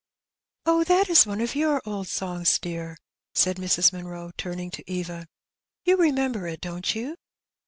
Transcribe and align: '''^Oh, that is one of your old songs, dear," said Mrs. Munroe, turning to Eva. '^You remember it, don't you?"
'''^Oh, 0.65 0.83
that 0.87 1.11
is 1.11 1.27
one 1.27 1.39
of 1.41 1.53
your 1.53 1.79
old 1.85 2.07
songs, 2.07 2.57
dear," 2.57 2.97
said 3.35 3.57
Mrs. 3.57 3.93
Munroe, 3.93 4.31
turning 4.35 4.71
to 4.71 4.91
Eva. 4.91 5.27
'^You 5.85 5.99
remember 5.99 6.47
it, 6.47 6.59
don't 6.59 6.95
you?" 6.95 7.17